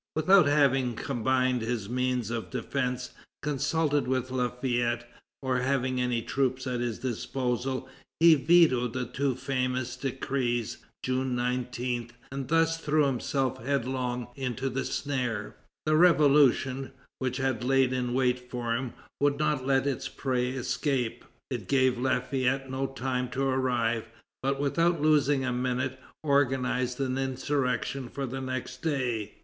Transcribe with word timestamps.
Without 0.15 0.47
having 0.47 0.95
combined 0.95 1.61
his 1.61 1.87
means 1.87 2.31
of 2.31 2.49
defence, 2.49 3.11
consulted 3.43 4.07
with 4.07 4.31
Lafayette, 4.31 5.07
or 5.43 5.59
having 5.59 6.01
any 6.01 6.23
troops 6.23 6.65
at 6.65 6.79
his 6.79 6.97
disposal, 6.97 7.87
he 8.19 8.33
vetoed 8.33 8.93
the 8.93 9.05
two 9.05 9.35
famous 9.35 9.95
decrees, 9.95 10.77
June 11.03 11.35
19, 11.35 12.09
and 12.31 12.47
thus 12.47 12.79
threw 12.79 13.05
himself 13.05 13.63
headlong 13.63 14.29
into 14.35 14.71
the 14.71 14.85
snare. 14.85 15.55
The 15.85 15.95
Revolution, 15.95 16.91
which 17.19 17.37
had 17.37 17.63
lain 17.63 17.93
in 17.93 18.15
wait 18.15 18.49
for 18.49 18.75
him, 18.75 18.93
would 19.19 19.37
not 19.37 19.67
let 19.67 19.85
its 19.85 20.09
prey 20.09 20.47
escape. 20.49 21.23
It 21.51 21.67
gave 21.67 21.99
Lafayette 21.99 22.71
no 22.71 22.87
time 22.87 23.29
to 23.29 23.43
arrive, 23.43 24.07
but, 24.41 24.59
without 24.59 24.99
losing 24.99 25.45
a 25.45 25.53
minute, 25.53 25.99
organized 26.23 26.99
an 26.99 27.19
insurrection 27.19 28.09
for 28.09 28.25
the 28.25 28.41
next 28.41 28.81
day. 28.81 29.35